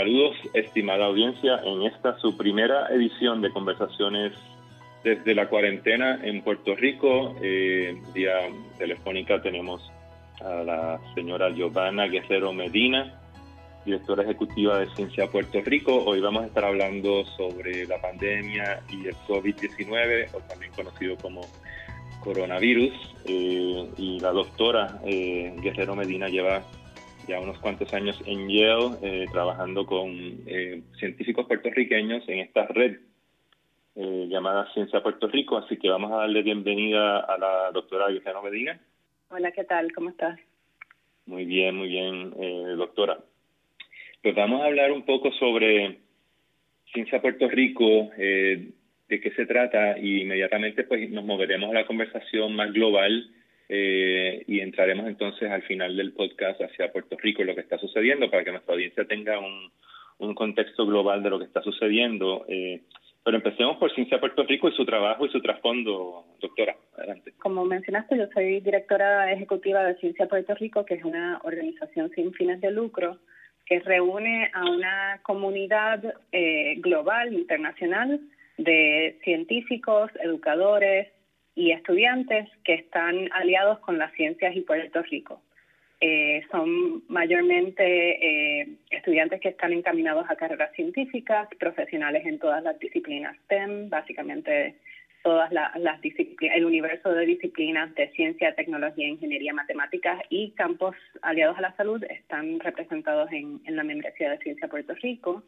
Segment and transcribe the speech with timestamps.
[0.00, 4.32] Saludos, estimada audiencia, en esta su primera edición de conversaciones
[5.04, 7.36] desde la cuarentena en Puerto Rico.
[7.42, 9.92] Eh, vía telefónica tenemos
[10.42, 13.20] a la señora Giovanna Guerrero Medina,
[13.84, 16.02] directora ejecutiva de Ciencia Puerto Rico.
[16.06, 21.42] Hoy vamos a estar hablando sobre la pandemia y el COVID-19, o también conocido como
[22.20, 22.94] coronavirus.
[23.26, 26.62] Eh, y la doctora eh, Guerrero Medina lleva
[27.26, 30.44] ya unos cuantos años en Yale eh, trabajando con
[30.98, 32.98] científicos puertorriqueños en esta red
[33.96, 35.58] llamada Ciencia Puerto Rico.
[35.58, 38.80] Así que vamos a darle bienvenida a la doctora Guerrero Medina.
[39.28, 39.92] Hola, ¿qué tal?
[39.92, 40.38] ¿Cómo estás?
[41.26, 42.30] Muy bien, muy bien,
[42.76, 43.18] doctora.
[44.22, 45.98] Pues vamos a hablar un poco sobre
[46.92, 48.70] Ciencia Puerto Rico, eh,
[49.08, 53.30] de qué se trata y inmediatamente pues nos moveremos a la conversación más global
[53.72, 57.78] eh, y entraremos entonces al final del podcast hacia Puerto Rico y lo que está
[57.78, 59.70] sucediendo para que nuestra audiencia tenga un,
[60.18, 62.44] un contexto global de lo que está sucediendo.
[62.48, 62.80] Eh,
[63.24, 66.74] pero empecemos por Ciencia Puerto Rico y su trabajo y su trasfondo, doctora.
[66.96, 67.32] Adelante.
[67.38, 72.32] Como mencionaste, yo soy directora ejecutiva de Ciencia Puerto Rico, que es una organización sin
[72.32, 73.18] fines de lucro
[73.66, 76.02] que reúne a una comunidad
[76.32, 78.20] eh, global, internacional,
[78.58, 81.06] de científicos, educadores
[81.54, 85.42] y estudiantes que están aliados con las ciencias y Puerto Rico.
[86.02, 92.78] Eh, son mayormente eh, estudiantes que están encaminados a carreras científicas, profesionales en todas las
[92.78, 94.76] disciplinas STEM, básicamente
[95.22, 101.58] todas las disciplinas, el universo de disciplinas de ciencia, tecnología, ingeniería, matemáticas y campos aliados
[101.58, 105.42] a la salud están representados en, la membresía de Ciencia Puerto Rico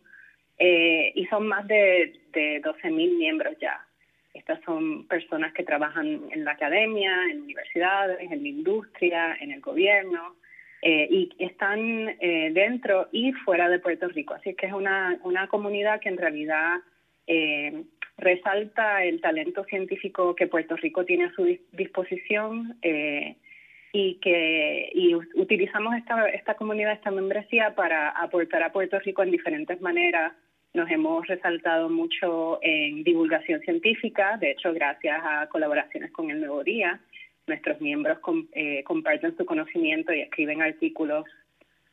[0.59, 3.87] eh, y son más de, de 12.000 miembros ya.
[4.35, 9.61] Estas son personas que trabajan en la academia, en universidades, en la industria, en el
[9.61, 10.37] gobierno,
[10.85, 14.35] eh, y están eh, dentro y fuera de Puerto Rico.
[14.35, 16.81] Así que es una, una comunidad que en realidad
[17.29, 17.85] eh,
[18.17, 22.77] resalta el talento científico que Puerto Rico tiene a su disposición
[23.93, 29.31] y que y utilizamos esta, esta comunidad, esta membresía para aportar a Puerto Rico en
[29.31, 30.33] diferentes maneras.
[30.75, 36.65] Nos hemos resaltado mucho en divulgación científica, de hecho, gracias a colaboraciones con el Nuevo
[36.65, 37.01] Día,
[37.47, 38.19] nuestros miembros
[38.53, 41.27] eh, comparten su conocimiento y escriben artículos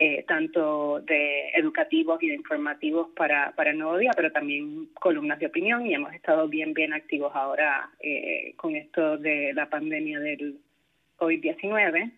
[0.01, 5.39] eh, tanto de educativos y de informativos para, para el nuevo día, pero también columnas
[5.39, 10.21] de opinión y hemos estado bien, bien activos ahora eh, con esto de la pandemia
[10.21, 10.57] del
[11.17, 12.13] COVID-19.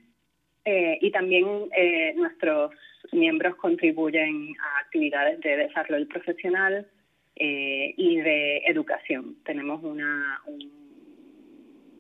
[0.64, 1.70] Eh, y también
[2.16, 2.72] nuestros
[3.12, 6.88] miembros contribuyen a actividades de desarrollo profesional
[7.36, 9.38] y de educación.
[9.44, 10.82] Tenemos una, un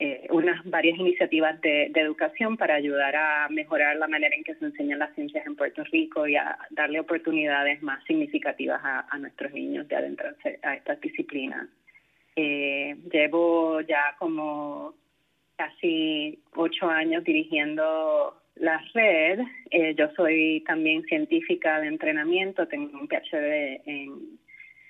[0.03, 4.65] eh, unas varias iniciativas de, educación para ayudar a mejorar la manera en que se
[4.65, 9.87] enseñan las ciencias en Puerto Rico y a darle oportunidades más significativas a, nuestros niños
[9.87, 11.69] de adentrarse a estas disciplinas.
[12.35, 14.95] Eh, llevo ya como
[15.55, 19.39] casi ocho años dirigiendo la red.
[19.71, 24.39] Eh, yo soy también científica de entrenamiento, tengo un PhD en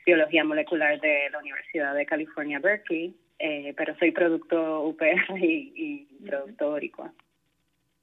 [0.05, 3.15] biología molecular de la Universidad de California, Berkeley.
[3.39, 7.11] Eh, pero soy producto UPR y, producto Oricua.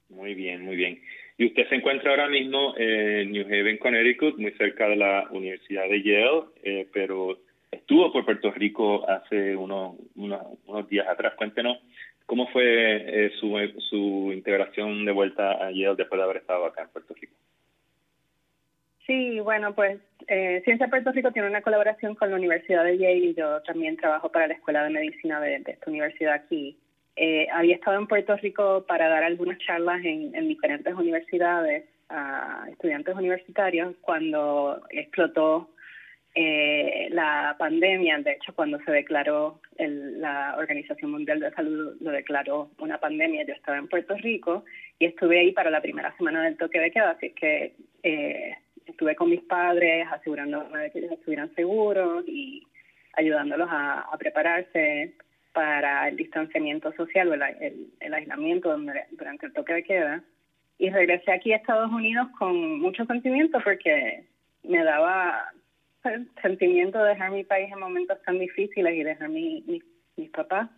[0.09, 1.01] Muy bien, muy bien.
[1.37, 5.87] Y usted se encuentra ahora mismo en New Haven, Connecticut, muy cerca de la Universidad
[5.87, 7.39] de Yale, eh, pero
[7.71, 11.35] estuvo por Puerto Rico hace unos, unos, días atrás.
[11.35, 11.77] Cuéntenos
[12.29, 13.57] cómo fue eh, su,
[13.89, 17.33] su integración de vuelta a Yale después de haber estado acá en Puerto Rico.
[19.07, 23.15] Sí, bueno, pues eh, Ciencia Puerto Rico tiene una colaboración con la Universidad de Yale
[23.15, 26.77] y yo también trabajo para la Escuela de Medicina de, esta universidad aquí.
[27.15, 33.15] Eh, había estado en Puerto Rico para dar algunas charlas en, diferentes universidades a estudiantes
[33.15, 35.71] universitarios cuando explotó
[36.35, 38.19] eh, la pandemia.
[38.19, 43.53] De hecho, cuando se declaró, la Organización Mundial de Salud lo declaró una pandemia, yo
[43.53, 44.63] estaba en Puerto Rico
[44.99, 47.73] y estuve ahí para la primera semana del toque de queda, así que
[48.03, 48.55] eh,
[48.85, 52.63] estuve con mis padres asegurándome de que ellos estuvieran seguros y
[53.13, 55.13] ayudándolos a, prepararse
[55.53, 58.77] para el distanciamiento social o el, aislamiento
[59.11, 60.23] durante el toque de queda.
[60.77, 64.23] Y regresé aquí a Estados Unidos con mucho sentimiento porque
[64.63, 65.51] me daba
[66.05, 69.63] el sentimiento de dejar mi país en momentos tan difíciles y dejar mi,
[70.15, 70.69] mis papás.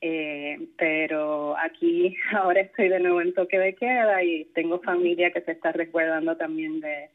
[0.00, 5.42] Eh, pero aquí ahora estoy de nuevo en toque de queda y tengo familia que
[5.42, 7.08] se está resguardando también de,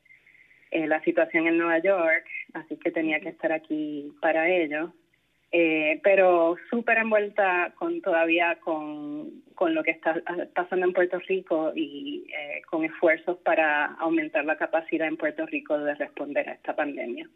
[0.72, 4.92] eh, la situación en Nueva York, así que tenía que estar aquí para ello.
[5.52, 10.22] Eh, pero súper envuelta con todavía con, con, lo que está
[10.54, 15.78] pasando en Puerto Rico y eh, con esfuerzos para aumentar la capacidad en Puerto Rico
[15.78, 17.30] de responder a esta pandemia.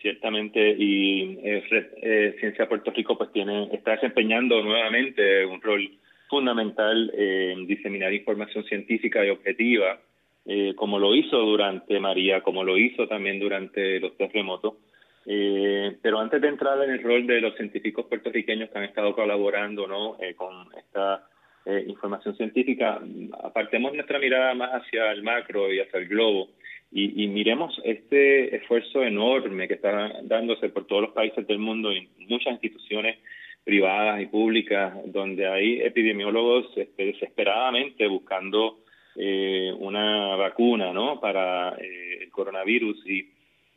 [0.00, 5.90] Ciertamente, y eh, Ciencia Puerto Rico pues tiene está desempeñando nuevamente un rol
[6.30, 9.98] fundamental en diseminar información científica y objetiva,
[10.76, 14.74] como lo hizo durante María, como lo hizo también durante los terremotos
[15.30, 19.14] eh, pero antes de entrar en el rol de los científicos puertorriqueños que han estado
[19.14, 20.16] colaborando ¿no?
[20.22, 21.28] Eh, con esta
[21.66, 22.98] eh, información científica,
[23.44, 26.48] apartemos nuestra mirada más hacia el macro y hacia el globo
[26.90, 32.08] y, miremos este esfuerzo enorme que está dándose por todos los países del mundo y
[32.26, 33.18] muchas instituciones
[33.64, 38.78] privadas y públicas donde hay epidemiólogos este, desesperadamente buscando
[39.80, 41.20] una vacuna ¿no?
[41.20, 43.28] para el coronavirus y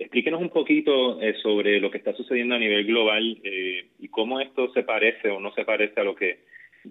[0.01, 4.39] Explíquenos un poquito eh, sobre lo que está sucediendo a nivel global eh, y cómo
[4.39, 6.39] esto se parece o no se parece a lo que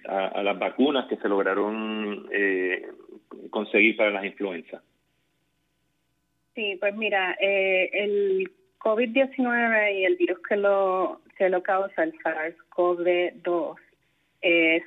[0.07, 2.87] a, las vacunas que se lograron eh,
[3.51, 4.81] conseguir para las influencias.
[6.55, 8.49] Sí, pues mira, el
[8.79, 13.77] COVID-19 y el virus que lo que lo causa, el SARS-CoV-2,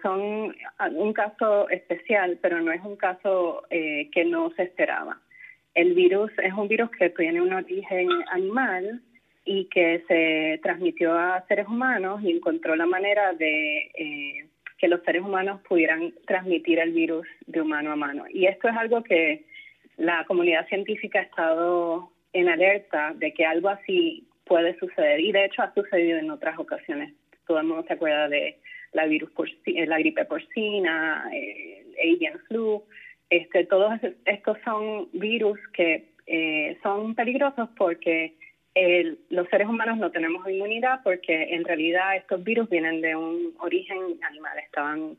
[0.02, 0.56] son
[0.96, 5.20] un caso especial, pero no es un caso que no se esperaba.
[5.76, 9.02] El virus es un virus que tiene un origen animal
[9.46, 14.48] y que se transmitió a seres humanos y encontró la manera de eh,
[14.78, 18.26] que los seres humanos pudieran transmitir el virus de humano a mano.
[18.30, 19.46] Y esto es algo que
[19.98, 25.46] la comunidad científica ha estado en alerta de que algo así puede suceder y de
[25.46, 27.14] hecho ha sucedido en otras ocasiones.
[27.48, 28.58] Todo el mundo se acuerda de
[28.94, 29.32] la virus
[29.66, 32.84] la gripe porcina, el avian flu,
[33.34, 38.36] este, todos estos son virus que eh, son peligrosos porque
[39.30, 43.98] los seres humanos no tenemos inmunidad porque en realidad estos virus vienen de un origen
[44.22, 45.18] animal, estaban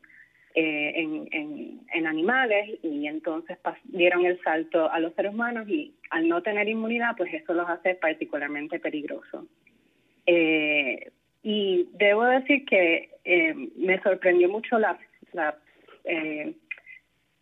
[0.53, 6.29] eh, en, en, animales y entonces dieron el salto a los seres humanos y al
[6.29, 9.45] no tener inmunidad pues eso los hace particularmente peligrosos.
[10.25, 11.11] Eh,
[11.43, 13.09] y debo decir que
[13.75, 14.97] me sorprendió mucho la,
[15.33, 15.57] la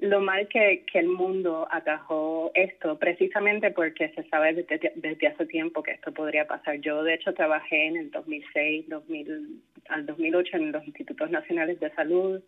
[0.04, 5.46] lo mal que, que el mundo atajó esto, precisamente porque se sabe desde, desde, hace
[5.46, 6.82] tiempo que esto podría pasar.
[6.82, 11.90] Yo, de hecho, trabajé en el 2006 2000, al 2008 en los Institutos Nacionales de
[11.92, 12.42] Salud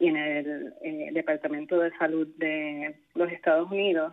[0.00, 4.12] y en el eh, Departamento de Salud de los Estados Unidos.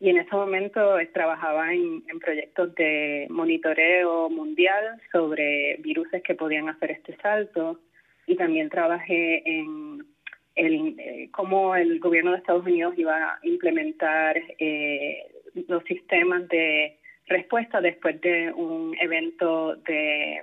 [0.00, 6.70] Y en ese momento trabajaba en, en proyectos de monitoreo mundial sobre virus que podían
[6.70, 7.78] hacer este salto.
[8.26, 10.15] Y también trabajé en
[10.56, 15.26] el, eh, cómo el gobierno de Estados Unidos iba a implementar eh,
[15.68, 20.42] los sistemas de respuesta después de un evento de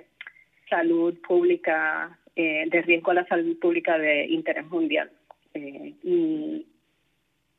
[0.70, 5.10] salud pública, eh, de riesgo a la salud pública de interés mundial.
[5.54, 6.66] y,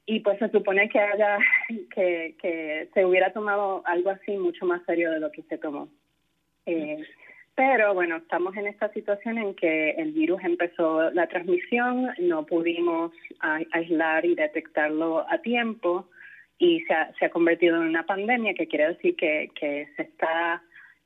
[0.07, 1.37] y pues se supone que haya
[1.93, 5.89] que, que se hubiera tomado algo así mucho más serio de lo que se tomó.
[6.65, 7.03] Eh,
[7.55, 13.13] pero bueno, estamos en esta situación en que el virus empezó la transmisión, no pudimos
[13.71, 16.09] aislar y detectarlo a tiempo
[16.57, 20.01] y se ha, se ha convertido en una pandemia, que quiere decir que, que se
[20.03, 20.61] está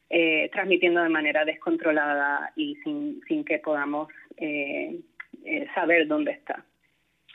[0.09, 4.99] eh, transmitiendo de manera descontrolada y sin, sin que podamos eh,
[5.45, 6.65] eh, saber dónde está.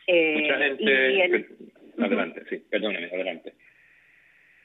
[0.09, 1.47] Mucha gente...
[1.97, 3.55] Adelante, sí, perdóneme, adelante.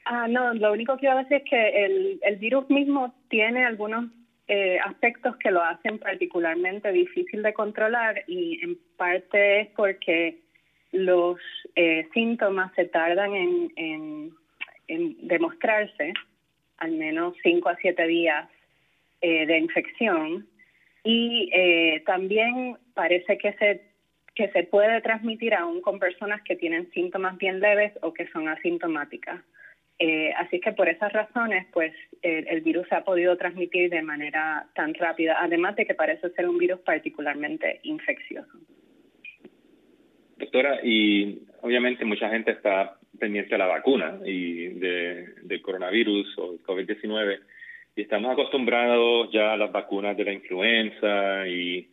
[0.04, 3.64] Ah, no, lo único que iba a decir es que el, el virus mismo tiene
[3.64, 4.06] algunos
[4.52, 10.40] eh, aspectos que lo hacen particularmente difícil de controlar y en parte es porque
[10.90, 11.38] los
[11.76, 13.72] eh, síntomas se tardan en,
[14.88, 16.14] en, demostrarse,
[16.78, 18.50] al menos 5 a 7 días
[19.20, 20.48] eh, de infección
[21.04, 21.52] y
[22.04, 23.82] también parece que se
[24.34, 28.48] que se puede transmitir aún con personas que tienen síntomas bien leves o que son
[28.48, 29.40] asintomáticas.
[30.02, 31.92] Eh, así que por esas razones, pues
[32.22, 36.48] el, virus se ha podido transmitir de manera tan rápida, además de que parece ser
[36.48, 38.50] un virus particularmente infeccioso.
[40.38, 46.54] Doctora, y obviamente mucha gente está pendiente de la vacuna y de, del coronavirus o
[46.60, 47.38] COVID-19
[47.94, 51.90] y estamos acostumbrados ya a las vacunas de la influenza y,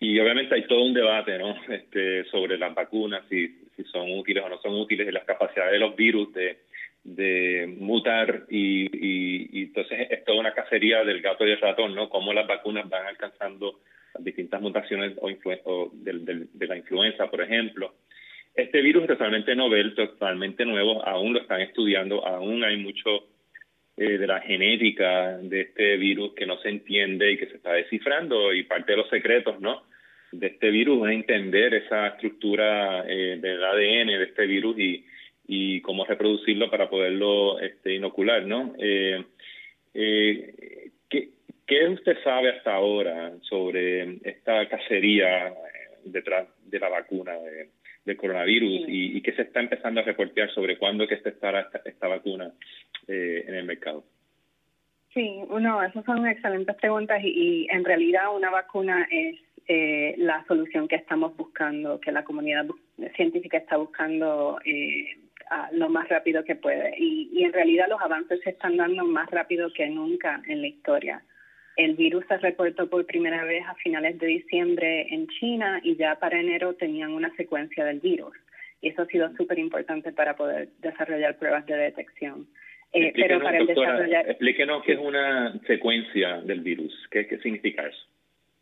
[0.00, 1.54] y obviamente hay todo un debate ¿no?
[1.68, 5.72] este, sobre las vacunas, si, si son útiles o no son útiles, y las capacidades
[5.72, 6.71] de los virus de
[7.04, 12.08] de mutar y, y, entonces es toda una cacería del gato y el ratón, ¿no?
[12.08, 13.80] Cómo las vacunas van alcanzando
[14.18, 17.94] distintas mutaciones o, de, la influenza, por ejemplo.
[18.54, 23.28] Este virus es totalmente novel, totalmente nuevo, aún lo están estudiando, aún hay mucho
[23.96, 27.72] eh, de la genética de este virus que no se entiende y que se está
[27.72, 29.84] descifrando y parte de los secretos, ¿no?
[30.30, 35.04] De este virus es entender esa estructura eh, del ADN de este virus y,
[35.46, 38.74] y cómo reproducirlo para poderlo este, inocular, ¿no?
[38.78, 39.24] Eh,
[39.94, 41.30] eh, ¿qué,
[41.66, 45.52] ¿Qué usted sabe hasta ahora sobre esta cacería
[46.04, 47.68] detrás de la vacuna de,
[48.04, 51.82] del coronavirus y, y, qué se está empezando a reportear sobre cuándo que estará esta,
[51.84, 52.52] esta vacuna
[53.08, 54.04] eh, en el mercado?
[55.14, 60.44] Sí, uno, esas son excelentes preguntas y, y en realidad una vacuna es eh, la
[60.46, 62.66] solución que estamos buscando, que la comunidad
[63.14, 65.16] científica está buscando eh,
[65.72, 66.94] lo más rápido que puede.
[66.98, 70.68] Y, y en realidad los avances se están dando más rápido que nunca en la
[70.68, 71.22] historia.
[71.76, 76.16] El virus se reportó por primera vez a finales de diciembre en China y ya
[76.16, 78.34] para enero tenían una secuencia del virus.
[78.80, 82.46] Y eso ha sido súper importante para poder desarrollar pruebas de detección.
[82.92, 84.28] Eh, pero para el desarrollar...
[84.28, 86.92] Explíquenos qué es una secuencia del virus.
[87.10, 88.06] ¿Qué, qué significa eso?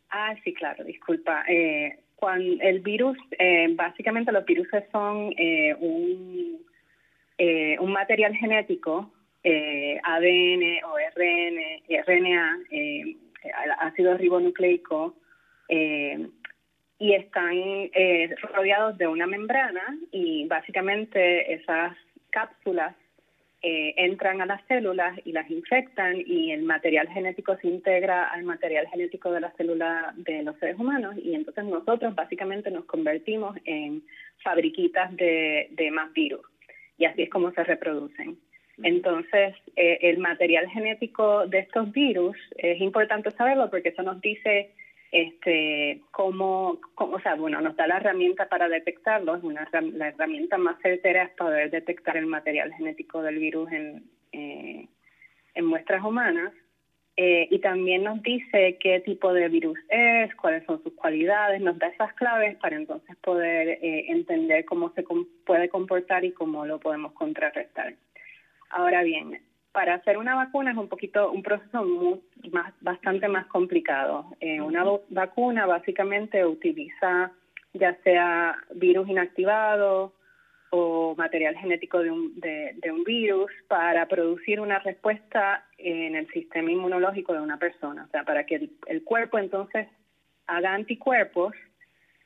[0.09, 1.43] Ah, sí, claro, disculpa.
[1.49, 6.59] Eh, cuando el virus, eh, básicamente los virus son eh, un,
[7.43, 9.11] eh, un material genético
[9.43, 11.57] eh, ADN o RN,
[12.05, 13.15] RNA, eh,
[13.79, 15.15] ácido ribonucleico,
[15.67, 16.27] eh,
[16.99, 21.97] y están eh, rodeados de una membrana y básicamente esas
[22.29, 22.95] cápsulas
[23.63, 28.87] entran a las células y las infectan y el material genético se integra al material
[28.87, 34.03] genético de la célula de los seres humanos y entonces nosotros básicamente nos convertimos en
[34.43, 36.50] fabriquitas de más virus
[37.01, 38.37] y así es como se reproducen.
[38.83, 44.71] Entonces, eh, el material genético de estos virus es importante saberlo porque eso nos dice
[45.11, 50.09] este cómo, cómo, o sea, bueno, nos da la herramienta para detectarlo, es una la
[50.09, 54.87] herramienta más certera es poder detectar el material genético del virus en, eh,
[55.55, 56.53] en muestras humanas.
[57.23, 61.77] Eh, y también nos dice qué tipo de virus es, cuáles son sus cualidades, nos
[61.77, 66.65] da esas claves para entonces poder eh, entender cómo se com puede comportar y cómo
[66.65, 67.93] lo podemos contrarrestar.
[68.71, 69.39] Ahora bien,
[69.71, 74.25] para hacer una vacuna es un poquito un proceso muy, más bastante más complicado.
[74.39, 77.31] Eh, una vacuna básicamente utiliza
[77.73, 80.13] ya sea virus inactivado
[80.71, 86.27] o material genético de un, de, de un virus para producir una respuesta en el
[86.29, 89.87] sistema inmunológico de una persona, o sea, para que el, el cuerpo entonces
[90.47, 91.53] haga anticuerpos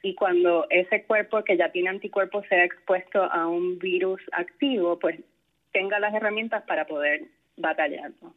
[0.02, 5.20] y cuando ese cuerpo que ya tiene anticuerpos sea expuesto a un virus activo, pues
[5.74, 7.24] tenga las herramientas para poder
[7.58, 8.36] batallarlo.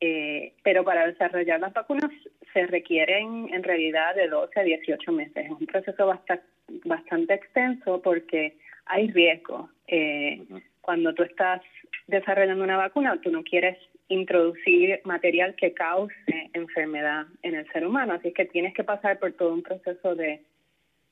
[0.00, 2.10] Eh, pero para desarrollar las vacunas
[2.52, 5.44] se requieren en realidad de 12 a 18 meses.
[5.44, 6.44] Es un proceso bastante,
[6.84, 8.56] bastante extenso porque
[8.90, 9.70] hay riesgo.
[9.86, 10.42] Eh,
[10.80, 11.62] cuando tú estás
[12.06, 13.78] desarrollando una vacuna, tú no quieres
[14.08, 16.12] introducir material que cause
[16.52, 20.42] enfermedad en el ser humano, así que tienes que pasar por todo un proceso de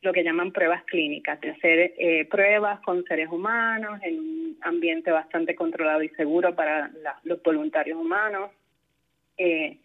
[0.02, 5.10] lo que llaman pruebas clínicas, de hacer eh, pruebas con seres humanos en un ambiente
[5.10, 8.50] bastante controlado y seguro para la, los voluntarios humanos.
[9.36, 9.78] Eh,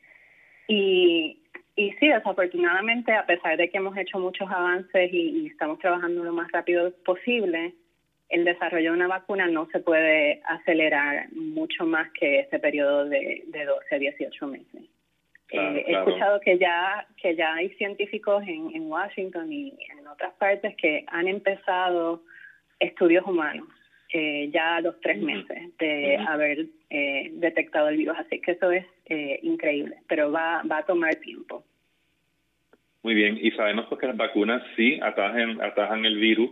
[0.68, 1.40] y,
[1.76, 6.24] y sí, desafortunadamente, a pesar de que hemos hecho muchos avances y, y, estamos trabajando
[6.24, 7.74] lo más rápido posible,
[8.34, 13.44] el desarrollo de una vacuna no se puede acelerar mucho más que ese periodo de,
[13.48, 14.82] de 12 a 18 meses.
[15.48, 16.08] Claro, eh, he claro.
[16.08, 21.06] escuchado que ya que ya hay científicos en, en Washington y en otras partes que
[21.08, 22.24] han empezado
[22.80, 23.68] estudios humanos
[24.16, 28.16] eh, ya a los tres meses de haber eh, detectado el virus.
[28.20, 31.64] Así que eso es eh, increíble, pero va, va a tomar tiempo.
[33.02, 36.52] Muy bien, y sabemos pues que las vacunas sí atajan, atajan el virus,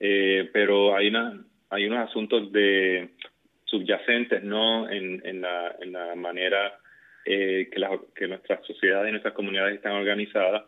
[0.00, 3.10] eh, pero hay, una, hay unos asuntos de
[3.68, 6.78] subyacentes no en, en, la, manera
[7.24, 10.64] eh, que, la, que nuestras sociedades y nuestras comunidades están organizadas,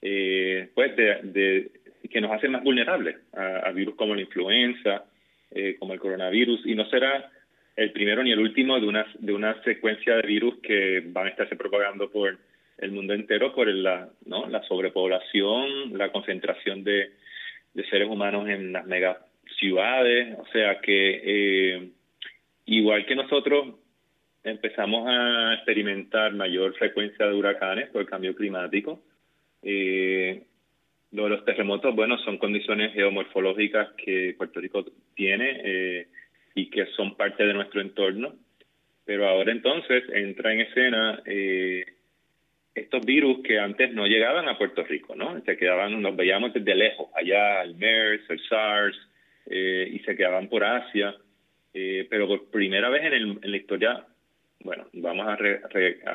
[0.00, 1.70] eh, pues de,
[2.10, 5.04] que nos hacen más vulnerables a, virus como la influenza,
[5.50, 7.30] eh, como el coronavirus, y no será
[7.76, 11.30] el primero ni el último de una, de una secuencia de virus que van a
[11.30, 12.38] estarse propagando por
[12.78, 14.46] el mundo entero por la, ¿no?
[14.48, 17.12] la sobrepoblación, la concentración de,
[17.74, 19.18] de seres humanos en las mega
[19.58, 21.88] ciudades, o sea que eh,
[22.66, 23.76] igual que nosotros
[24.42, 29.02] empezamos a experimentar mayor frecuencia de huracanes por el cambio climático,
[29.62, 30.44] eh,
[31.12, 36.08] los terremotos, bueno, son condiciones geomorfológicas que Puerto Rico tiene eh,
[36.54, 38.34] y que son parte de nuestro entorno,
[39.04, 41.84] pero ahora entonces entra en escena eh,
[42.74, 45.40] estos virus que antes no llegaban a Puerto Rico, ¿no?
[45.42, 48.96] Se quedaban, nos veíamos desde lejos, allá el MERS, el SARS,
[49.46, 51.14] eh, y se quedaban por Asia,
[51.72, 54.06] eh, pero por primera vez en, el, en la historia
[54.64, 55.36] bueno, vamos a,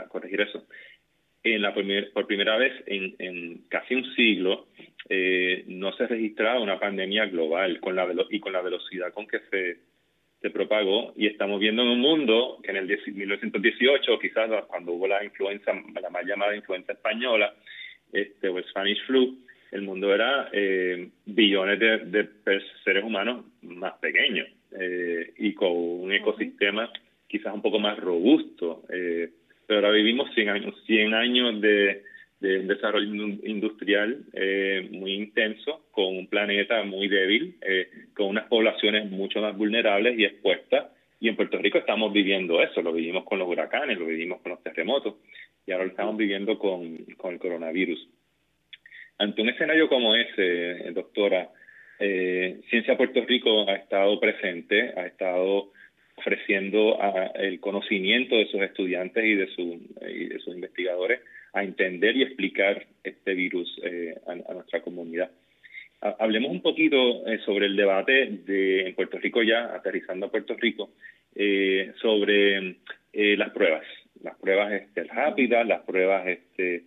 [0.09, 0.65] corregir eso.
[1.43, 4.67] En la por primera vez en, casi un siglo
[5.07, 9.39] eh, no se registraba una pandemia global con la y con la velocidad con que
[9.51, 9.77] se,
[10.41, 15.07] se propagó y estamos viendo en un mundo que en el 1918, quizás cuando hubo
[15.07, 17.53] la influenza, la mal llamada influenza española,
[18.11, 19.37] este, o Spanish flu,
[19.71, 22.29] el mundo era eh, billones de,
[22.83, 24.47] seres humanos más pequeños
[24.79, 26.91] eh, y con un ecosistema
[27.27, 28.83] quizás un poco más robusto.
[28.91, 29.29] Eh,
[29.67, 32.03] pero ahora vivimos 100 años, 100 años de,
[32.39, 33.05] de desarrollo
[33.43, 34.23] industrial
[34.91, 37.57] muy intenso, con un planeta muy débil,
[38.13, 40.87] con unas poblaciones mucho más vulnerables y expuestas.
[41.19, 44.53] Y en Puerto Rico estamos viviendo eso, lo vivimos con los huracanes, lo vivimos con
[44.53, 45.15] los terremotos
[45.67, 48.07] y ahora lo estamos viviendo con, con el coronavirus.
[49.17, 51.49] Ante un escenario como ese, doctora,
[51.99, 55.73] eh, Ciencia Puerto Rico ha estado presente, ha estado
[56.15, 56.97] ofreciendo
[57.35, 61.19] el conocimiento de sus estudiantes y de, de sus investigadores
[61.53, 65.31] a entender y explicar este virus eh, a, nuestra comunidad.
[66.01, 70.55] Hablemos un poquito eh, sobre el debate de en Puerto Rico ya, aterrizando a Puerto
[70.55, 70.91] Rico,
[72.01, 72.75] sobre
[73.13, 73.85] las pruebas,
[74.23, 76.83] las pruebas este, rápidas, las pruebas este,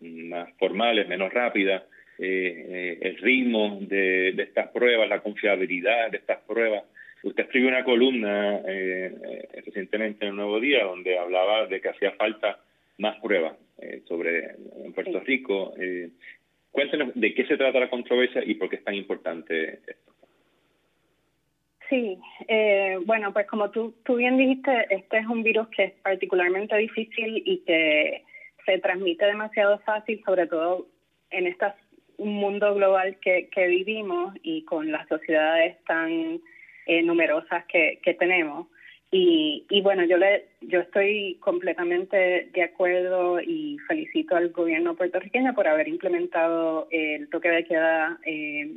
[0.00, 1.82] más formales, menos rápidas,
[2.18, 6.84] eh, eh, el ritmo de, estas pruebas, la confiabilidad de estas pruebas.
[7.22, 12.12] Usted escribió una columna eh, recientemente en el Nuevo Día donde hablaba de que hacía
[12.12, 12.60] falta
[12.98, 13.56] más pruebas
[14.06, 15.74] sobre en Puerto Rico.
[16.70, 20.12] cuéntenos de qué se trata la controversia y por qué es tan importante esto.
[21.88, 22.18] Sí,
[23.04, 27.42] bueno, pues como tú, tú bien dijiste, este es un virus que es particularmente difícil
[27.44, 28.24] y que
[28.66, 30.88] se transmite demasiado fácil, sobre todo
[31.30, 31.66] en este
[32.18, 36.40] mundo global que, que vivimos y con las sociedades tan
[36.86, 38.68] eh, numerosas que, que tenemos.
[39.10, 45.54] Y, y, bueno, yo le, yo estoy completamente de acuerdo y felicito al gobierno puertorriqueño
[45.54, 48.76] por haber implementado el toque de queda eh,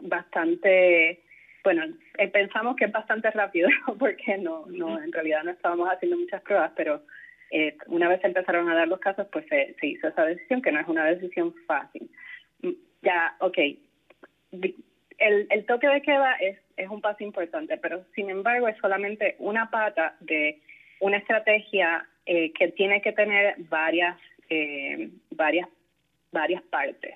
[0.00, 1.22] bastante,
[1.64, 1.82] bueno,
[2.18, 6.42] eh, pensamos que es bastante rápido porque no, no, en realidad no estábamos haciendo muchas
[6.42, 7.02] pruebas, pero
[7.50, 10.80] eh, una vez empezaron a dar los casos, pues se, hizo esa decisión, que no
[10.80, 12.10] es una decisión fácil.
[12.62, 13.58] Mm, ya, ok,
[15.18, 19.36] el, el toque de queda es, es un paso importante, pero sin embargo es solamente
[19.38, 20.60] una pata de
[21.00, 25.68] una estrategia eh, que tiene que tener varias, eh, varias,
[26.32, 27.14] varias partes.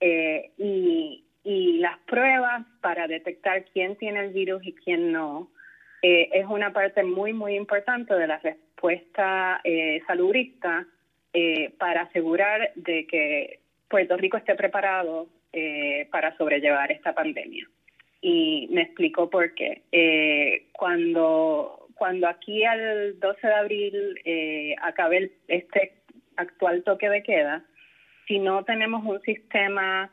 [0.00, 5.50] y, y las pruebas para detectar quién tiene el virus y quién no
[6.02, 10.86] es una parte muy, muy importante de la respuesta eh, salubrista
[11.32, 17.66] eh, para asegurar de que Puerto Rico esté preparado eh, para sobrellevar esta pandemia.
[18.20, 19.82] Y me explico por qué.
[19.92, 25.92] Eh, cuando, cuando aquí al 12 de abril eh, acabe este
[26.36, 27.64] actual toque de queda,
[28.26, 30.10] si no tenemos un sistema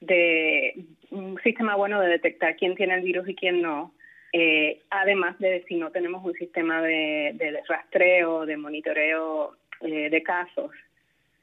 [0.00, 3.92] de un sistema bueno de detectar quién tiene el virus y quién no,
[4.32, 10.70] eh, además de si no tenemos un sistema de, rastreo, de monitoreo eh, de casos,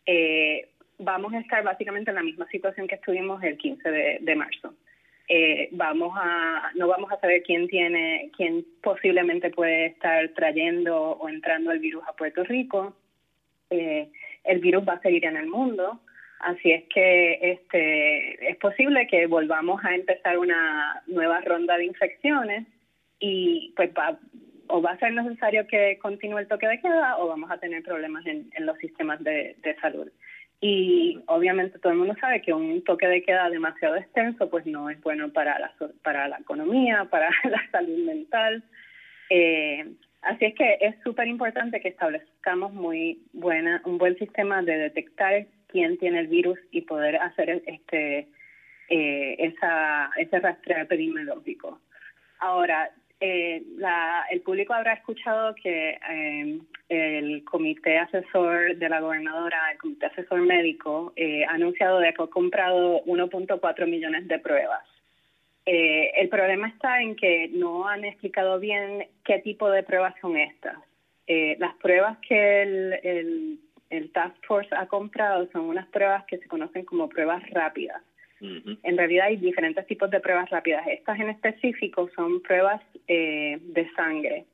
[0.06, 0.70] eh,
[1.04, 4.74] vamos a estar básicamente en la misma situación que estuvimos el 15 de, marzo.
[5.72, 11.72] vamos a no vamos a saber quién tiene quién posiblemente puede estar trayendo o entrando
[11.72, 12.96] el virus a Puerto Rico
[13.70, 16.00] el virus va a seguir en el mundo
[16.40, 22.68] así es que este es posible que volvamos a empezar una nueva ronda de infecciones
[23.20, 24.20] y pues va,
[24.68, 27.84] o va a ser necesario que continúe el toque de queda o vamos a tener
[27.84, 30.12] problemas en, los sistemas de, salud.
[30.66, 34.90] Y obviamente todo el mundo sabe que un toque de queda demasiado extenso pues no
[34.90, 38.64] es bueno para la, para la economía, para la salud mental.
[39.30, 44.78] Eh, así es que es súper importante que establezcamos muy buena, un buen sistema de
[44.78, 48.30] detectar quién tiene el virus y poder hacer este
[48.88, 51.82] eh, esa, ese rastreo epidemiológico.
[52.40, 52.90] Ahora,
[53.26, 56.60] eh, la, el público habrá escuchado que eh,
[56.90, 62.22] el comité asesor de la gobernadora, el comité asesor médico, eh, ha anunciado de que
[62.22, 64.86] ha comprado 1.4 millones de pruebas.
[65.66, 70.36] Eh, el problema está en que no han explicado bien qué tipo de pruebas son
[70.36, 70.76] estas.
[71.60, 72.62] las pruebas que
[73.90, 78.02] el, Task Force ha comprado son unas pruebas que se conocen como pruebas rápidas
[78.44, 80.86] en realidad hay diferentes tipos de pruebas rápidas.
[80.88, 84.46] Estas en específico son pruebas eh, de sangre,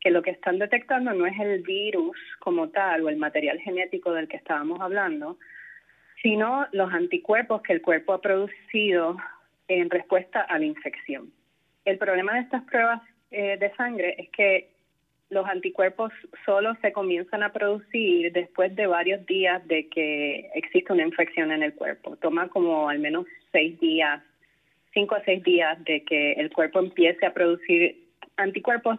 [0.00, 4.12] que lo que están detectando no es el virus como tal o el material genético
[4.12, 5.38] del que estábamos hablando,
[6.22, 9.18] sino los anticuerpos que el cuerpo ha producido
[9.68, 11.30] en respuesta a la infección.
[11.84, 14.73] El problema de estas pruebas eh, de sangre es que
[15.34, 16.12] los anticuerpos
[16.46, 21.62] solo se comienzan a producir después de varios días de que existe una infección en
[21.62, 22.16] el cuerpo.
[22.16, 24.22] Toma como al menos seis días,
[24.94, 28.98] cinco a seis días de que el cuerpo empiece a producir anticuerpos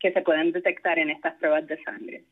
[0.00, 2.24] que se pueden detectar en estas pruebas de sangre.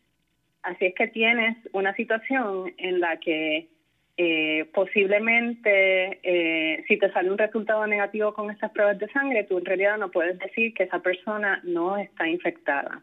[0.62, 3.68] Así es que tienes una situación en la que
[4.16, 9.58] eh, posiblemente eh, si te sale un resultado negativo con estas pruebas de sangre, tú
[9.58, 13.02] en realidad no puedes decir que esa persona no está infectada,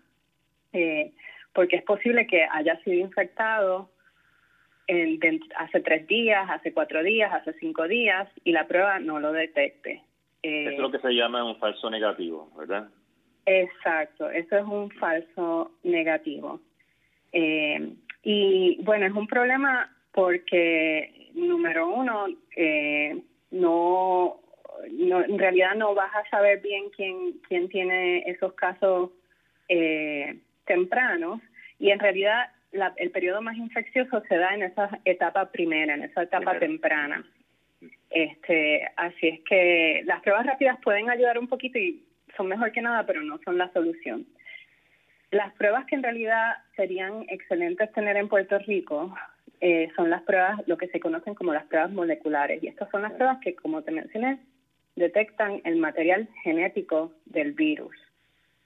[0.73, 1.11] eh,
[1.53, 3.89] porque es posible que haya sido infectado
[4.87, 5.19] en,
[5.57, 10.01] hace tres días, hace cuatro días, hace cinco días y la prueba no lo detecte.
[10.41, 12.89] es lo que se llama un falso negativo, ¿verdad?
[13.45, 16.59] Exacto, eso es un falso negativo.
[17.31, 23.19] Eh, y bueno, es un problema porque, número uno, eh,
[23.51, 24.41] no,
[24.91, 29.11] no, en realidad no vas a saber bien quién, quién tiene esos casos
[29.69, 31.41] eh, tempranos
[31.79, 36.03] y en realidad la, el periodo más infeccioso se da en esa etapa primera, en
[36.03, 37.25] esa etapa temprana.
[38.09, 42.03] Este, así es que las pruebas rápidas pueden ayudar un poquito y
[42.35, 44.25] son mejor que nada, pero no son la solución.
[45.31, 49.15] Las pruebas que en realidad serían excelentes tener en Puerto Rico
[49.61, 52.61] eh, son las pruebas, lo que se conocen como las pruebas moleculares.
[52.61, 54.39] Y estas son las pruebas que, como te mencioné,
[54.95, 57.95] detectan el material genético del virus.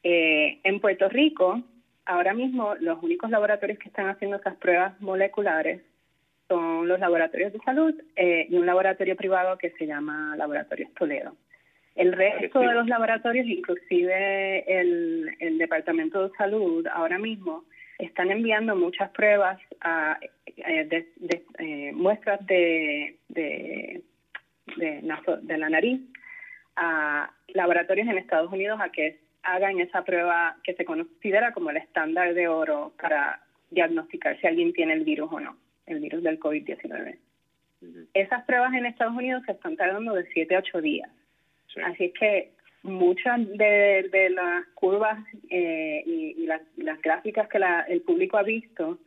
[0.04, 1.62] Eh, en Puerto Rico,
[2.06, 5.82] ahora mismo, los únicos laboratorios que están haciendo estas pruebas moleculares
[6.48, 11.36] son los laboratorios de salud eh, y un laboratorio privado que se llama Laboratorios Toledo.
[11.96, 17.64] El resto de los laboratorios, inclusive el, el Departamento de Salud, ahora mismo
[17.98, 20.20] están enviando muchas pruebas, a,
[20.58, 20.86] eh,
[21.18, 24.04] de, eh, muestras de, de,
[24.76, 26.02] de, la nariz
[26.76, 31.78] a laboratorios en Estados Unidos a que hagan esa prueba que se considera como el
[31.78, 36.40] estándar de oro para diagnosticar si alguien tiene el virus o no, el virus del
[36.40, 37.18] COVID-19.
[38.14, 41.10] Esas pruebas en Estados Unidos se están tardando de 7 a 8 días.
[41.84, 42.52] Así es que
[42.84, 46.62] muchas de, las curvas eh, y, las,
[47.02, 49.00] gráficas que el público ha visto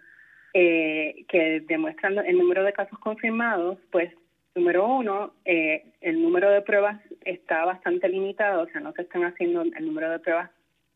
[0.54, 4.12] eh, que demuestran el número de casos confirmados, pues
[4.54, 9.24] número uno, eh, el número de pruebas está bastante limitado, o sea, no se están
[9.24, 10.50] haciendo el número de pruebas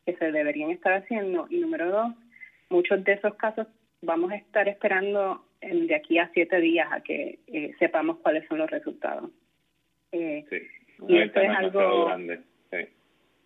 [0.05, 1.47] que se deberían estar haciendo.
[1.51, 2.15] Y número dos,
[2.71, 3.67] muchos de esos casos
[4.01, 7.39] vamos a estar esperando de aquí a siete días a que
[7.79, 9.31] sepamos cuáles son los resultados.
[10.11, 10.47] sí
[11.09, 12.41] y esto es algo grande,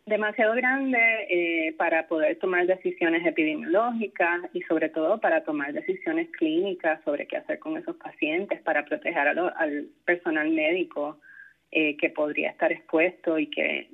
[0.07, 7.03] demasiado grande eh, para poder tomar decisiones epidemiológicas y sobre todo para tomar decisiones clínicas
[7.05, 11.19] sobre qué hacer con esos pacientes, para proteger al personal médico
[11.73, 13.89] eh, que podría estar expuesto y que,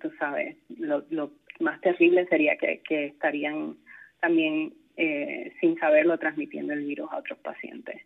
[0.00, 3.76] tú sabes, lo, más terrible sería que, que estarían
[4.20, 8.02] también eh, sin saberlo transmitiendo el virus a otros pacientes.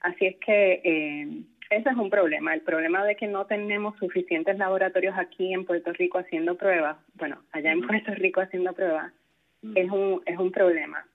[0.00, 1.28] Así es que eh,
[1.76, 5.92] ese es un problema, el problema de que no tenemos suficientes laboratorios aquí en Puerto
[5.92, 9.12] Rico haciendo pruebas, bueno, allá en Puerto Rico haciendo pruebas,
[9.74, 11.06] es un, es un problema.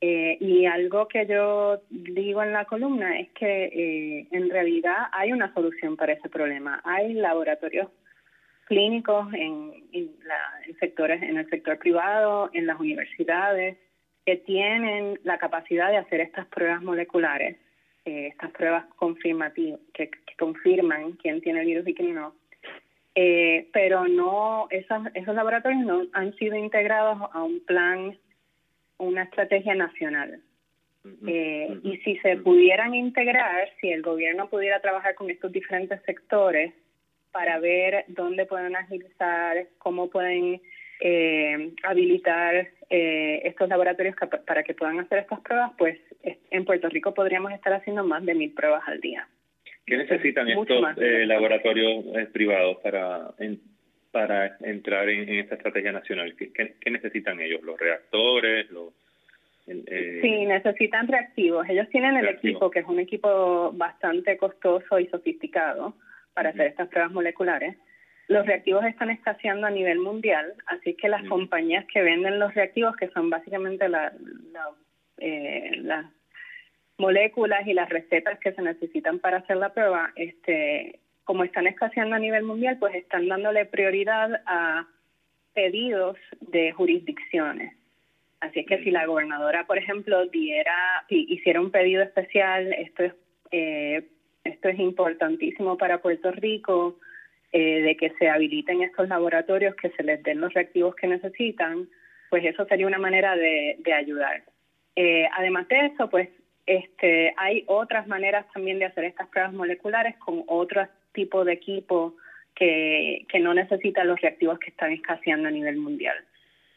[0.00, 5.32] Eh, y algo que yo digo en la columna es que eh, en realidad hay
[5.32, 6.80] una solución para ese problema.
[6.84, 7.88] Hay laboratorios
[8.66, 10.10] clínicos en, en,
[10.66, 13.76] en sectores, en el sector privado, en las universidades,
[14.24, 17.56] que tienen la capacidad de hacer estas pruebas moleculares
[18.08, 22.32] eh, estas pruebas confirmativas que, confirman quién tiene el virus y quién no.
[23.14, 28.16] Eh, pero no, esos, esos laboratorios no han sido integrados a un plan,
[28.96, 30.40] una estrategia nacional.
[31.26, 36.72] Eh, y si se pudieran integrar, si el gobierno pudiera trabajar con estos diferentes sectores
[37.30, 40.62] para ver dónde pueden agilizar, cómo pueden
[41.00, 45.98] eh, habilitar eh, estos laboratorios para que puedan hacer estas pruebas, pues
[46.50, 49.28] en Puerto Rico podríamos estar haciendo más de mil pruebas al día.
[49.88, 53.30] ¿Qué necesitan estos eh, laboratorios eh, privados para
[54.10, 56.34] para entrar en, esta estrategia nacional?
[56.36, 57.62] ¿Qué, necesitan ellos?
[57.62, 58.70] ¿Los reactores?
[58.70, 58.92] los
[59.66, 61.68] Sí, necesitan reactivos.
[61.68, 65.94] Ellos tienen el equipo, que es un equipo bastante costoso y sofisticado
[66.32, 67.76] para hacer estas pruebas moleculares
[68.28, 72.94] los reactivos están escaseando a nivel mundial, así que las compañías que venden los reactivos,
[72.96, 74.12] que son básicamente la,
[75.16, 76.06] eh, las
[76.98, 82.16] moléculas y las recetas que se necesitan para hacer la prueba, este, como están escaseando
[82.16, 84.86] a nivel mundial, pues están dándole prioridad a
[85.54, 87.74] pedidos de jurisdicciones.
[88.40, 93.14] Así es que si la gobernadora, por ejemplo, diera, hiciera un pedido especial, esto es,
[93.52, 94.06] eh,
[94.44, 96.98] esto es importantísimo para Puerto Rico,
[97.52, 101.88] eh, de que se habiliten estos laboratorios, que se les den los reactivos que necesitan,
[102.30, 104.42] pues eso sería una manera de, de ayudar.
[104.96, 106.28] Eh, además de eso, pues
[106.66, 112.16] este, hay otras maneras también de hacer estas pruebas moleculares con otro tipo de equipo
[112.54, 116.16] que, que no necesita los reactivos que están escaseando a nivel mundial.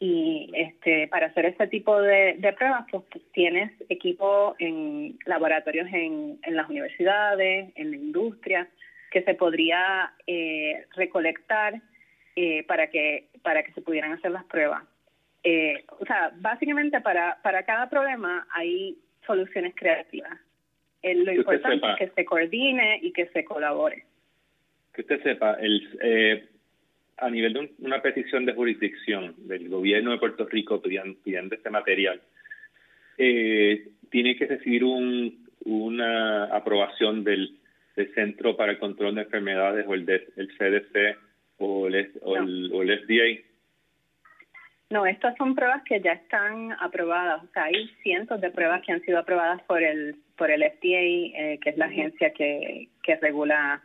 [0.00, 6.56] Y este, para hacer este tipo de, pruebas, pues, tienes equipo en laboratorios en, en,
[6.56, 8.68] las universidades, en la industria,
[9.12, 11.80] que se podría eh, recolectar
[12.34, 14.82] eh, para que para que se pudieran hacer las pruebas.
[15.44, 18.96] Eh, o sea, básicamente para, para cada problema hay
[19.26, 20.38] soluciones creativas.
[21.02, 24.04] Eh, lo importante es que se coordine y que se colabore.
[24.94, 26.48] Que usted sepa, el, eh,
[27.18, 31.70] a nivel de una petición de jurisdicción del gobierno de Puerto Rico pidiendo, pidiendo este
[31.70, 32.20] material,
[33.18, 37.58] eh, tiene que recibir un, una aprobación del,
[37.96, 41.16] del, Centro para el Control de Enfermedades o el, el CDC
[41.58, 43.52] o el, o, el, o el FDA
[44.92, 47.42] no, estas son pruebas que ya están aprobadas.
[47.42, 51.38] O sea, hay cientos de pruebas que han sido aprobadas por el por el FDA,
[51.40, 53.82] eh, que es la agencia que, que regula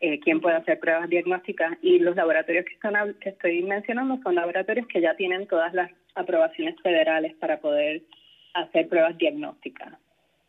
[0.00, 1.78] eh, quién puede hacer pruebas diagnósticas.
[1.80, 5.92] Y los laboratorios que, están, que estoy mencionando son laboratorios que ya tienen todas las
[6.16, 8.02] aprobaciones federales para poder
[8.54, 9.92] hacer pruebas diagnósticas.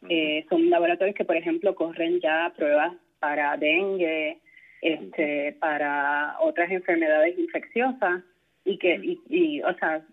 [0.07, 4.39] Eh, son laboratorios que, por ejemplo, corren ya pruebas para dengue,
[4.81, 8.23] este, para otras enfermedades infecciosas
[8.63, 10.05] y que, y, o sea,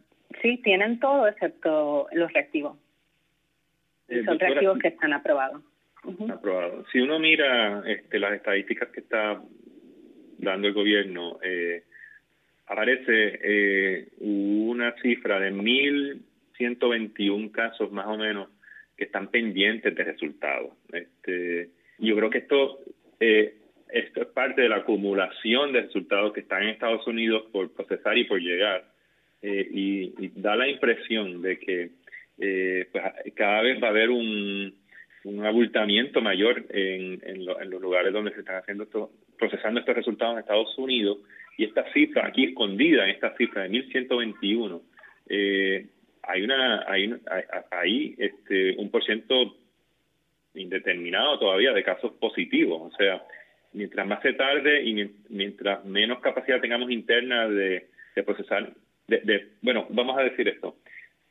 [0.43, 2.77] sí, tienen todo excepto los reactivos.
[4.09, 5.63] Eh, son reactivos que están aprobados.
[6.31, 6.87] Aprobados.
[6.93, 9.41] Si uno mira este, las estadísticas que está
[10.39, 11.85] dando el gobierno, eh,
[12.67, 18.49] aparece eh, una cifra de 1.121 casos más o menos
[18.97, 20.73] que están pendientes de resultados.
[20.93, 22.81] Este, yo creo que esto
[23.21, 23.55] eh,
[23.89, 28.19] esto es parte de la acumulación de resultados que están en Estados Unidos por procesar
[28.19, 28.85] y por llegar.
[29.43, 31.91] Eh, y, da la impresión de que
[32.39, 33.05] eh, pues,
[33.35, 34.75] cada vez va a haber un,
[35.25, 40.35] un abultamiento mayor en, en, los lugares donde se están haciendo esto, procesando estos resultados
[40.35, 41.19] en Estados Unidos.
[41.59, 44.83] Y esta cifra, aquí escondida en esta cifra de 1121,
[45.29, 45.87] eh,
[46.27, 47.15] hay una hay,
[47.71, 49.03] hay, este, un por
[50.55, 52.93] indeterminado todavía de casos positivos.
[52.93, 53.23] O sea,
[53.73, 57.87] mientras más se tarde y mientras menos capacidad tengamos interna de,
[58.25, 58.73] procesar,
[59.07, 60.77] de, bueno, vamos a decir esto,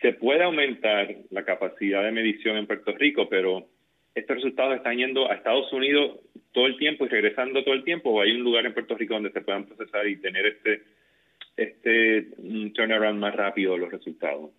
[0.02, 3.68] se puede aumentar la capacidad de medición en Puerto Rico, pero
[4.14, 6.20] estos resultados están yendo a Estados Unidos
[6.52, 9.16] todo el tiempo y regresando todo el tiempo, o hay un lugar en Puerto Rico
[9.16, 10.84] donde se puedan procesar y tener este
[11.58, 12.28] este
[12.74, 14.52] turnaround más rápido los resultados.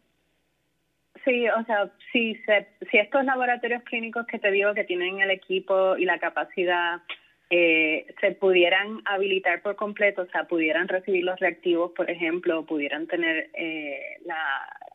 [1.26, 5.32] Sí, o sea, si, se, si estos laboratorios clínicos que te digo que tienen el
[5.32, 7.02] equipo y la capacidad
[7.50, 13.08] eh, se pudieran habilitar por completo, o sea, pudieran recibir los reactivos, por ejemplo, pudieran
[13.08, 14.38] tener eh, la,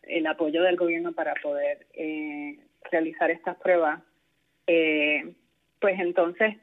[0.03, 2.57] el apoyo del gobierno para poder eh,
[2.89, 4.01] realizar estas pruebas,
[4.67, 5.33] eh,
[5.81, 6.55] pues entonces,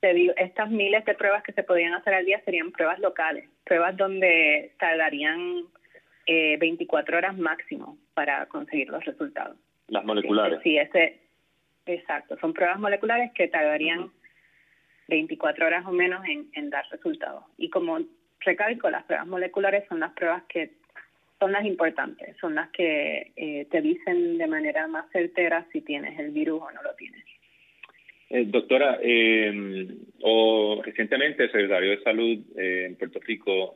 [0.00, 3.48] te digo, estas miles de pruebas que se podían hacer al día serían pruebas locales,
[3.64, 5.66] pruebas donde tardarían
[6.26, 9.56] eh, 24 horas máximo para conseguir los resultados.
[9.88, 10.60] Las moleculares.
[10.62, 11.20] Sí, ese,
[11.86, 14.10] exacto, son pruebas moleculares que tardarían...
[15.08, 17.44] 24 horas o menos en, dar resultados.
[17.58, 17.98] Y como
[18.40, 20.72] recalco, las pruebas moleculares son las pruebas que
[21.38, 26.18] son las importantes, son las que eh, te dicen de manera más certera si tienes
[26.18, 27.22] el virus o no lo tienes.
[28.30, 29.88] Eh, doctora, eh,
[30.22, 33.74] o recientemente el secretario de Salud eh, en Puerto Rico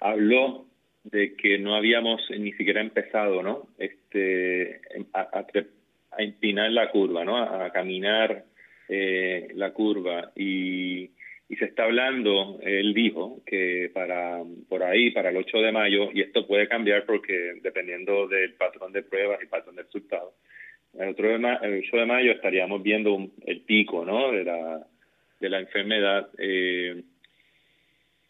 [0.00, 0.66] habló
[1.04, 3.68] de que no habíamos ni siquiera empezado, ¿no?
[3.78, 4.80] Este,
[5.12, 7.36] a, a, empinar la curva, ¿no?
[7.36, 8.44] A, caminar
[8.88, 11.10] eh, la curva y,
[11.48, 16.10] y, se está hablando, él dijo que para por ahí, para el 8 de mayo,
[16.12, 20.34] y esto puede cambiar porque dependiendo del patrón de pruebas y patrón de resultados,
[20.98, 24.32] el, otro de el 8 de mayo estaríamos viendo el pico ¿no?
[24.32, 24.86] de, la,
[25.40, 26.30] de la enfermedad.
[26.38, 27.02] Eh,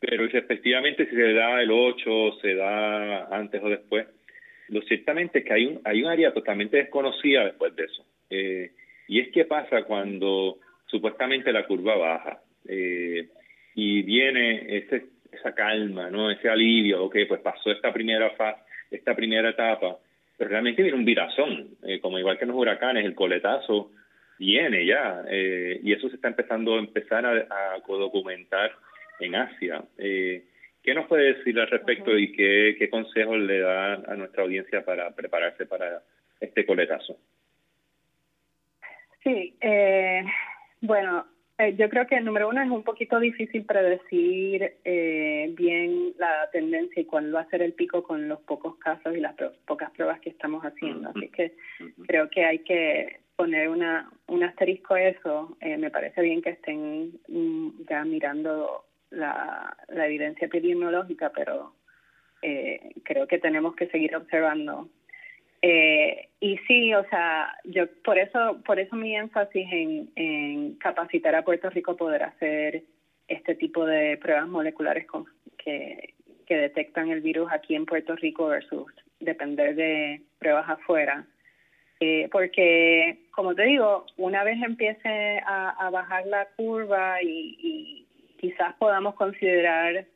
[0.07, 4.07] pero efectivamente si se da el 8, se da antes o después,
[4.69, 8.05] lo ciertamente es que hay un, hay un área totalmente desconocida después de eso.
[8.31, 8.73] Eh,
[9.09, 13.29] y es que pasa cuando supuestamente la curva baja eh,
[13.75, 19.15] y viene ese, esa calma, no, ese alivio, ok, pues pasó esta primera fase, esta
[19.15, 19.99] primera etapa,
[20.37, 23.91] pero realmente viene un virazón, eh, como igual que en los huracanes, el coletazo
[24.39, 28.73] viene ya, eh, y eso se está empezando a empezar a, a documentar
[29.21, 29.85] en Asia.
[29.99, 30.45] Eh,
[30.83, 34.85] ¿Qué nos puede decir al respecto y qué, qué consejos le da a nuestra audiencia
[34.85, 36.03] para prepararse para
[36.41, 37.17] este coletazo?
[39.23, 40.25] Sí, eh,
[40.83, 46.13] bueno, Eh, yo creo que el número uno es un poquito difícil predecir eh, bien
[46.19, 49.37] la tendencia y cuál va a ser el pico con los pocos casos y las
[49.65, 51.11] pocas pruebas que estamos haciendo.
[51.11, 51.55] Así que
[52.09, 55.57] creo que hay que poner una un asterisco a eso.
[55.61, 61.75] Eh, me parece bien que estén mm, ya mirando la, evidencia epidemiológica, pero
[63.05, 64.91] creo que tenemos que seguir observando
[65.67, 71.35] eh, y sí, o sea, yo por eso, por eso mi énfasis en, en capacitar
[71.35, 72.83] a Puerto Rico a poder hacer
[73.29, 75.25] este tipo de pruebas moleculares con,
[75.57, 76.13] que,
[76.47, 81.27] que detectan el virus aquí en Puerto Rico versus depender de pruebas afuera.
[81.99, 88.04] Eh, porque, como te digo, una vez empiece a, a bajar la curva y, y
[88.39, 90.07] quizás podamos considerar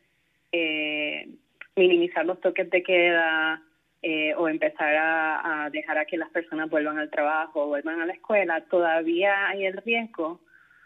[0.52, 1.28] eh,
[1.76, 3.62] minimizar los toques de queda,
[4.00, 8.06] eh, o empezar a, dejar a que las personas vuelvan al trabajo o vuelvan a
[8.06, 10.40] la escuela, todavía hay el riesgo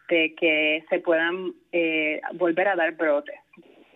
[0.08, 3.38] de que se puedan eh, volver a dar brotes.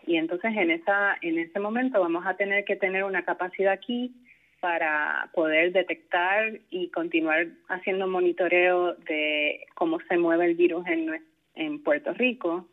[0.07, 4.14] Y entonces en esa en ese momento vamos a tener que tener una capacidad aquí
[4.61, 11.83] para poder detectar y continuar haciendo monitoreo de cómo se mueve el virus en, en
[11.83, 12.68] Puerto Rico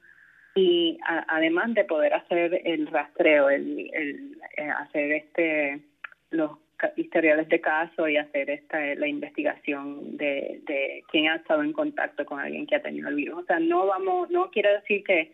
[0.56, 5.82] y además de poder hacer el rastreo, el, el eh, hacer este
[6.30, 6.52] los
[6.98, 12.26] historiales de caso y hacer esta la investigación de, de quién ha estado en contacto
[12.26, 13.44] con alguien que ha tenido el virus.
[13.44, 15.32] O sea, no vamos, no quiero decir que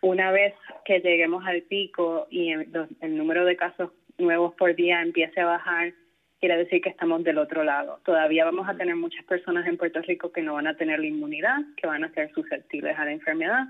[0.00, 0.54] una vez
[0.84, 5.92] que lleguemos al pico y el, número de casos nuevos por día empiece a bajar,
[6.40, 8.00] quiere decir que estamos del otro lado.
[8.04, 11.06] Todavía vamos a tener muchas personas en Puerto Rico que no van a tener la
[11.06, 13.66] inmunidad, que van a ser susceptibles a la enfermedad.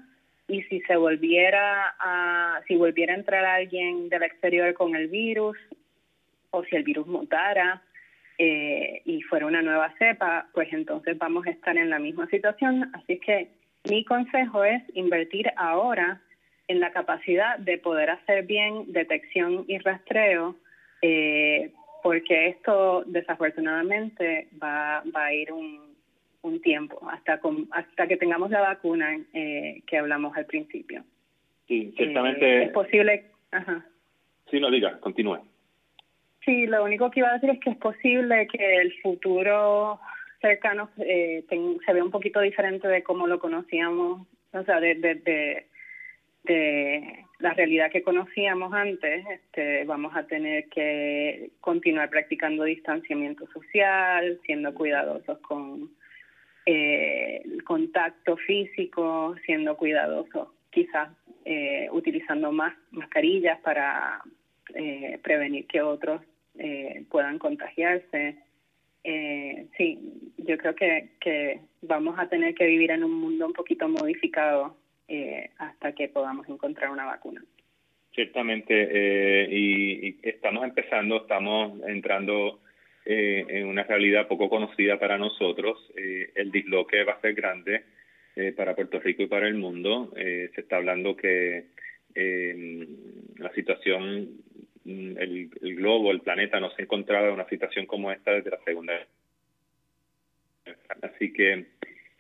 [0.48, 5.58] Y si se volviera a, si volviera a entrar alguien del exterior con el virus,
[6.50, 7.82] o si el virus mutara
[8.38, 12.90] eh, y fuera una nueva cepa, pues entonces vamos a estar en la misma situación.
[12.94, 13.48] Así que
[13.88, 16.20] mi consejo es invertir ahora
[16.68, 20.56] en la capacidad de poder hacer bien detección y rastreo,
[21.02, 25.87] eh, porque esto desafortunadamente va, va a ir un,
[26.42, 27.40] un tiempo hasta
[27.72, 31.04] hasta que tengamos la vacuna eh, que hablamos al principio.
[31.66, 32.64] Sí, ciertamente.
[32.64, 33.26] es posible.
[33.50, 33.84] Ajá.
[34.50, 35.40] Sí, no diga, continúe.
[36.44, 40.00] Sí, lo único que iba a decir es que es posible que el futuro
[40.40, 45.66] cercano eh, se vea un poquito diferente de cómo lo conocíamos, o sea, de, de,
[46.44, 49.26] de, la realidad que conocíamos antes.
[49.26, 55.90] Este, vamos a tener que continuar practicando distanciamiento social, siendo cuidadosos con
[56.70, 61.08] eh, el contacto físico, siendo cuidadosos quizás
[61.46, 64.20] eh, utilizando más mascarillas para
[64.74, 66.20] eh, prevenir que otros
[66.58, 68.36] eh, puedan contagiarse.
[69.02, 69.98] Eh, sí,
[70.36, 74.76] yo creo que, que vamos a tener que vivir en un mundo un poquito modificado
[75.08, 77.42] eh, hasta que podamos encontrar una vacuna.
[78.14, 82.60] Ciertamente, eh, y, estamos empezando, estamos entrando
[83.08, 85.78] eh, en una realidad poco conocida para nosotros.
[85.96, 87.82] Eh, el disloque va a ser grande
[88.36, 90.12] eh, para Puerto Rico y para el mundo.
[90.16, 91.66] Eh, se está hablando que
[93.38, 94.38] la situación
[94.88, 98.50] Mm, el, el globo, el planeta, no se encontraba en una situación como esta desde
[98.50, 98.94] la Segunda
[101.02, 101.66] Así que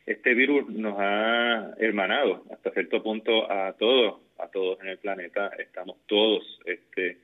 [0.04, 5.50] este virus nos ha hermanado hasta cierto punto a todos, a todos en el planeta.
[5.58, 7.18] Estamos todos este,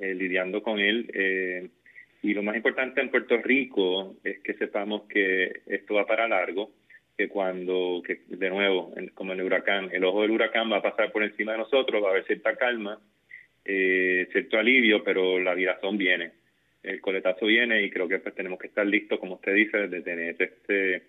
[0.00, 1.70] lidiando con él.
[2.22, 6.72] Y lo más importante en Puerto Rico es que sepamos que esto va para largo,
[7.16, 11.12] que cuando, que de nuevo, como el huracán, el ojo del huracán va a pasar
[11.12, 13.00] por encima de nosotros, va a haber cierta calma
[13.64, 16.32] eh, cierto alivio, pero la virazón viene,
[16.82, 20.00] el coletazo viene y creo que pues tenemos que estar listos, como usted dice, de
[20.00, 21.02] tener este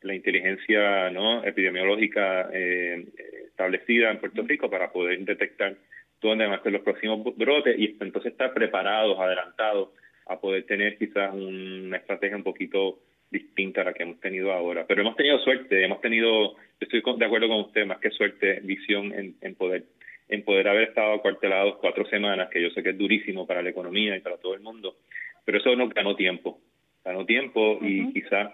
[0.00, 3.06] la inteligencia no epidemiológica eh,
[3.48, 5.76] establecida en Puerto Rico para poder detectar
[6.22, 9.90] dónde van a ser los próximos brotes y entonces estar preparados, adelantados
[10.30, 14.86] a poder tener quizás una estrategia un poquito distinta a la que hemos tenido ahora.
[14.86, 19.12] Pero hemos tenido suerte, hemos tenido, estoy de acuerdo con usted, más que suerte, visión
[19.12, 19.84] en, en poder
[20.30, 23.70] en poder haber estado acuartelados cuatro semanas, que yo sé que es durísimo para la
[23.70, 24.96] economía y para todo el mundo,
[25.44, 26.60] pero eso nos ganó tiempo,
[27.04, 28.52] ganó tiempo y quizás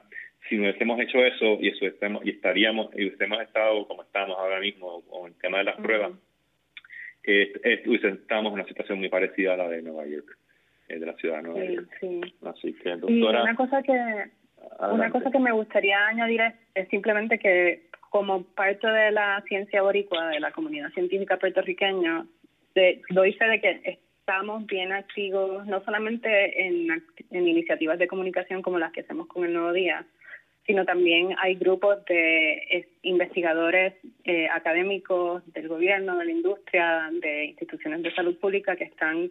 [0.48, 4.38] si no hubiésemos hecho eso y eso estemos, y estaríamos y hubiésemos estado como estamos
[4.38, 6.12] ahora mismo con el tema de las pruebas,
[7.24, 10.45] eh, estamos en una situación muy parecida a la de Nueva York, eh,
[10.88, 11.90] de la ciudad de Nueva York.
[12.00, 12.20] Sí.
[12.44, 14.30] Así que, doctora, y una cosa que
[14.80, 16.42] una cosa que me gustaría añadir
[16.74, 22.26] es simplemente que como parte de la ciencia boricua, de la comunidad científica puertorriqueña,
[22.74, 28.62] de, doy fe de que estamos bien activos, no solamente en, en iniciativas de comunicación
[28.62, 30.04] como las que hacemos con el Nuevo Día,
[30.66, 38.02] sino también hay grupos de investigadores eh, académicos del gobierno, de la industria, de instituciones
[38.02, 39.30] de salud pública que están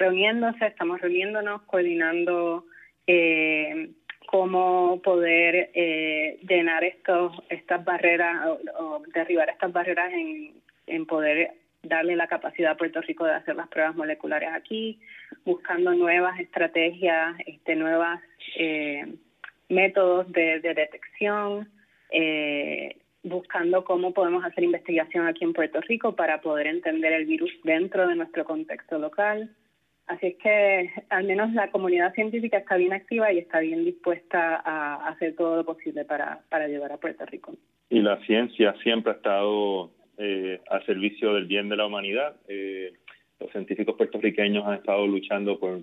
[0.00, 2.64] reuniéndose, estamos reuniéndonos, coordinando
[3.06, 3.90] eh,
[4.26, 8.48] cómo poder eh, llenar estos estas barreras
[8.78, 10.54] o, derribar estas barreras en,
[10.86, 15.00] en poder darle la capacidad a Puerto Rico de hacer las pruebas moleculares aquí,
[15.44, 18.20] buscando nuevas estrategias, este, nuevas
[18.56, 19.06] eh,
[19.68, 21.70] métodos de, detección,
[22.10, 27.50] eh, buscando cómo podemos hacer investigación aquí en Puerto Rico para poder entender el virus
[27.64, 29.50] dentro de nuestro contexto local.
[30.10, 34.56] Así es que al menos la comunidad científica está bien activa y está bien dispuesta
[34.56, 37.54] a hacer todo lo posible para, para ayudar a Puerto Rico.
[37.88, 42.34] Y la ciencia siempre ha estado eh, al servicio del bien de la humanidad.
[42.48, 42.92] Eh,
[43.38, 45.78] los científicos puertorriqueños han estado luchando por,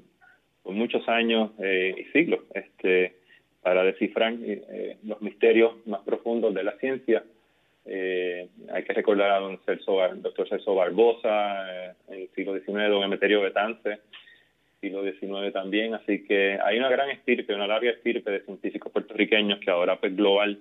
[0.61, 3.15] por muchos años eh, y siglos este,
[3.61, 7.23] para descifrar eh, los misterios más profundos de la ciencia.
[7.87, 12.89] Eh, hay que recordar a don Celso, doctor Celso Barbosa, eh, en el siglo XIX,
[12.89, 13.99] don Emeterio Betance,
[14.81, 19.59] siglo XIX también, así que hay una gran estirpe, una larga estirpe de científicos puertorriqueños
[19.59, 20.59] que ahora pues global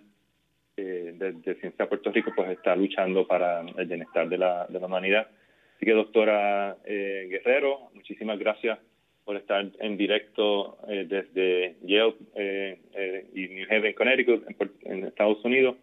[0.76, 4.86] eh, de, Ciencia Puerto Rico pues está luchando para el bienestar de la, de la
[4.86, 5.26] humanidad.
[5.76, 8.78] Así que doctora eh, Guerrero, muchísimas gracias
[9.24, 12.14] por estar en directo eh, desde Yale
[13.34, 14.44] y New Haven, Connecticut,
[14.84, 15.76] en, Estados Unidos,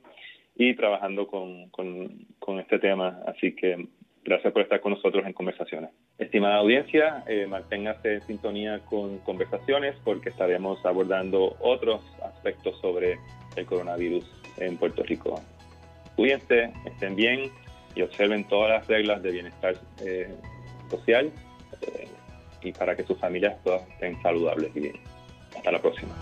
[0.55, 3.21] y trabajando con, con, con, este tema.
[3.25, 3.87] Así que
[4.23, 5.89] gracias por estar con nosotros en conversaciones.
[6.17, 13.17] Estimada audiencia, eh, manténgase en sintonía con conversaciones porque estaremos abordando otros aspectos sobre
[13.55, 14.25] el coronavirus
[14.57, 15.41] en Puerto Rico.
[16.15, 17.51] Cuídense, estén bien
[17.95, 19.75] y observen todas las reglas de bienestar
[20.05, 20.33] eh,
[20.89, 21.31] social.
[21.81, 22.07] Eh,
[22.63, 24.95] y para que sus familias todas estén saludables y bien.
[25.55, 26.13] Hasta la próxima.